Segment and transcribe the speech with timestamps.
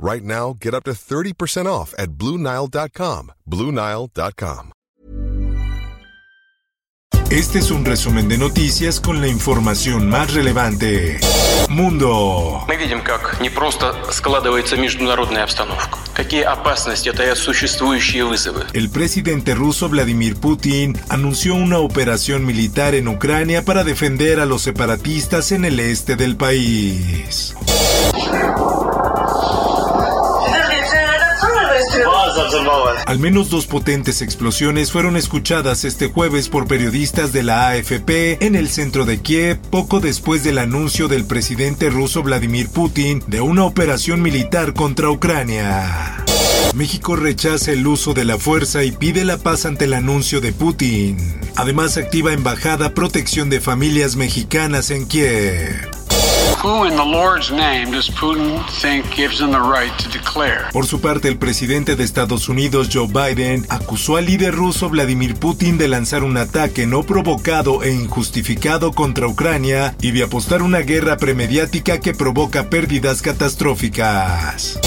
[0.00, 3.32] Right now, get up to 30% off at BlueNile.com.
[3.48, 4.72] BlueNile.com.
[7.30, 11.18] Este es un resumen de noticias con la información más relevante.
[11.68, 12.62] Mundo.
[12.68, 18.66] Мы видим, как не просто складывается международная обстановка, какие опасности таят существующие вызовы.
[18.74, 24.62] El presidente ruso Vladimir Putin anunció una operación militar en Ucrania para defender a los
[24.62, 27.56] separatistas en el este del país.
[33.05, 38.55] Al menos dos potentes explosiones fueron escuchadas este jueves por periodistas de la AFP en
[38.55, 43.63] el centro de Kiev poco después del anuncio del presidente ruso Vladimir Putin de una
[43.63, 46.25] operación militar contra Ucrania.
[46.73, 50.53] México rechaza el uso de la fuerza y pide la paz ante el anuncio de
[50.53, 51.17] Putin.
[51.55, 55.90] Además activa embajada protección de familias mexicanas en Kiev.
[60.71, 65.33] Por su parte, el presidente de Estados Unidos, Joe Biden, acusó al líder ruso Vladimir
[65.33, 70.81] Putin de lanzar un ataque no provocado e injustificado contra Ucrania y de apostar una
[70.81, 74.79] guerra premediática que provoca pérdidas catastróficas.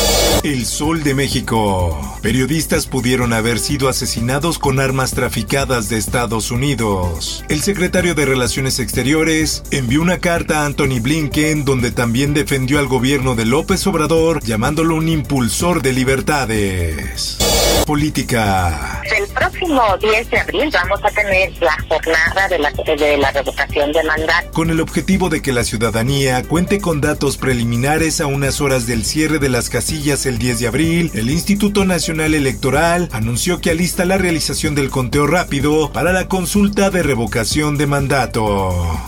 [0.42, 2.18] El Sol de México.
[2.22, 7.44] Periodistas pudieron haber sido asesinados con armas traficadas de Estados Unidos.
[7.48, 12.88] El secretario de Relaciones Exteriores envió una carta a Anthony Blinken donde también defendió al
[12.88, 17.38] gobierno de López Obrador llamándolo un impulsor de libertades.
[17.86, 19.02] Política.
[19.16, 23.92] El próximo 10 de abril vamos a tener la jornada de la, de la revocación
[23.92, 24.50] de mandato.
[24.52, 29.04] Con el objetivo de que la ciudadanía cuente con datos preliminares a unas horas del
[29.04, 34.04] cierre de las casillas el 10 de abril, el Instituto Nacional Electoral anunció que alista
[34.04, 39.04] la realización del conteo rápido para la consulta de revocación de mandato.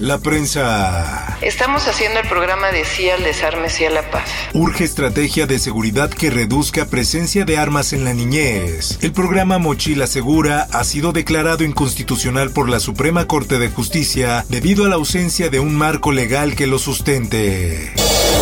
[0.00, 1.36] La prensa.
[1.40, 4.28] Estamos haciendo el programa de Sí al desarme, sí a la paz.
[4.54, 8.98] Urge estrategia de seguridad que reduzca presencia de armas en la niñez.
[9.02, 14.84] El programa Mochila Segura ha sido declarado inconstitucional por la Suprema Corte de Justicia debido
[14.84, 17.92] a la ausencia de un marco legal que lo sustente.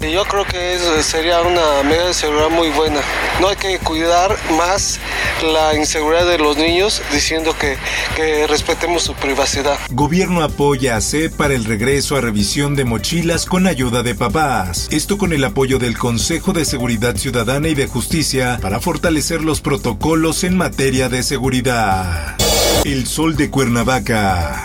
[0.02, 3.00] Yo creo que eso sería una medida de seguridad muy buena.
[3.40, 5.00] No hay que cuidar más
[5.42, 7.76] la inseguridad de los niños diciendo que,
[8.14, 9.78] que respetemos su privacidad.
[9.90, 14.88] Gobierno apoya a C para el regreso a revisión de mochilas con ayuda de papás.
[14.90, 19.60] Esto con el apoyo del Consejo de Seguridad Ciudadana y de Justicia para fortalecer los
[19.60, 22.36] protocolos en materia de seguridad.
[22.84, 24.64] El Sol de Cuernavaca.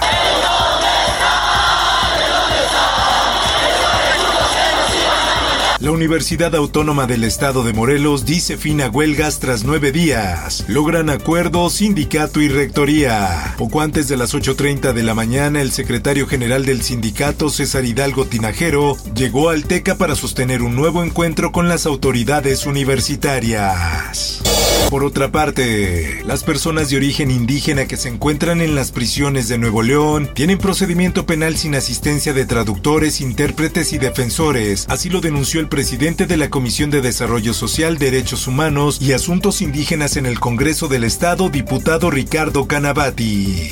[5.81, 10.63] La Universidad Autónoma del Estado de Morelos dice fin a huelgas tras nueve días.
[10.67, 13.55] Logran acuerdo sindicato y rectoría.
[13.57, 18.25] Poco antes de las 8.30 de la mañana, el secretario general del sindicato, César Hidalgo
[18.25, 24.43] Tinajero, llegó al TECA para sostener un nuevo encuentro con las autoridades universitarias.
[24.91, 29.57] Por otra parte, las personas de origen indígena que se encuentran en las prisiones de
[29.57, 34.85] Nuevo León tienen procedimiento penal sin asistencia de traductores, intérpretes y defensores.
[34.89, 39.61] Así lo denunció el presidente de la Comisión de Desarrollo Social, Derechos Humanos y Asuntos
[39.61, 43.71] Indígenas en el Congreso del Estado, diputado Ricardo Canavati.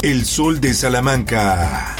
[0.00, 1.96] El Sol de Salamanca.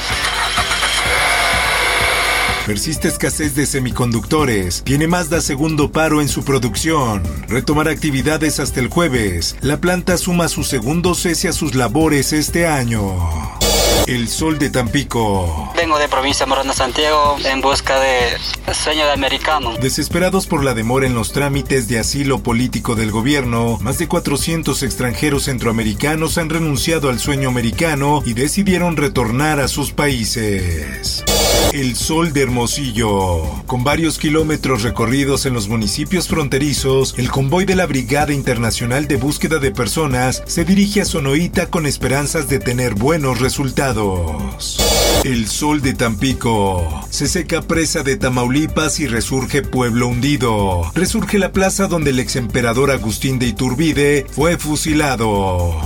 [2.64, 4.82] Persiste escasez de semiconductores.
[4.84, 7.24] Tiene Mazda segundo paro en su producción.
[7.48, 9.56] Retomará actividades hasta el jueves.
[9.62, 13.59] La planta suma su segundo cese a sus labores este año.
[14.06, 15.72] El sol de Tampico.
[15.76, 18.36] Vengo de provincia Morona Santiago en busca de
[18.72, 19.74] sueño de americano.
[19.80, 24.82] Desesperados por la demora en los trámites de asilo político del gobierno, más de 400
[24.82, 31.24] extranjeros centroamericanos han renunciado al sueño americano y decidieron retornar a sus países.
[31.72, 33.42] El Sol de Hermosillo.
[33.66, 39.16] Con varios kilómetros recorridos en los municipios fronterizos, el convoy de la Brigada Internacional de
[39.16, 43.89] Búsqueda de Personas se dirige a Sonoita con esperanzas de tener buenos resultados.
[45.24, 47.04] El Sol de Tampico.
[47.10, 50.92] Se seca presa de Tamaulipas y resurge pueblo hundido.
[50.94, 55.76] Resurge la plaza donde el exemperador Agustín de Iturbide fue fusilado.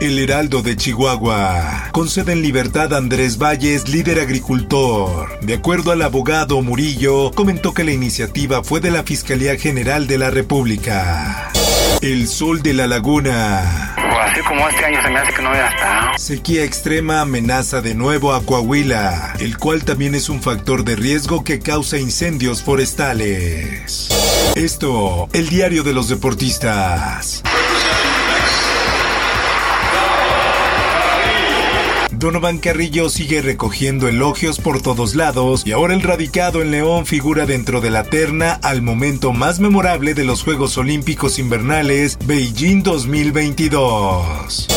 [0.00, 1.88] El Heraldo de Chihuahua.
[1.90, 5.40] Concede en libertad a Andrés Valles, líder agricultor.
[5.40, 10.18] De acuerdo al abogado Murillo, comentó que la iniciativa fue de la Fiscalía General de
[10.18, 11.50] la República.
[12.00, 13.91] El sol de la laguna.
[14.20, 16.18] Así como este año se me hace que no voy a estar.
[16.18, 21.44] Sequía extrema amenaza de nuevo a Coahuila, el cual también es un factor de riesgo
[21.44, 24.08] que causa incendios forestales.
[24.54, 27.42] Esto, el diario de los deportistas.
[32.22, 37.46] Donovan Carrillo sigue recogiendo elogios por todos lados y ahora el radicado en León figura
[37.46, 44.68] dentro de la terna al momento más memorable de los Juegos Olímpicos Invernales Beijing 2022.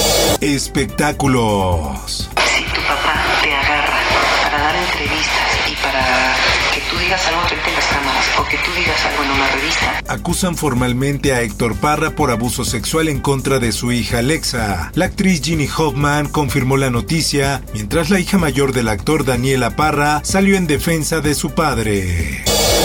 [0.41, 2.31] Espectáculos.
[2.57, 3.13] Si tu papá
[3.43, 3.99] te agarra
[4.41, 6.34] para dar entrevistas y para
[6.75, 9.47] que tú digas algo frente a las cámaras o que tú digas algo en una
[9.47, 10.01] revista.
[10.09, 14.91] Acusan formalmente a Héctor Parra por abuso sexual en contra de su hija Alexa.
[14.93, 20.19] La actriz Ginny Hoffman confirmó la noticia, mientras la hija mayor del actor Daniela Parra
[20.25, 22.43] salió en defensa de su padre.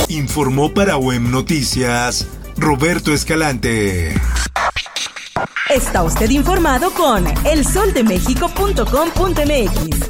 [0.08, 4.14] Informó para WEM Noticias Roberto Escalante.
[5.68, 10.09] Está usted informado con elsoldemexico.com.mx.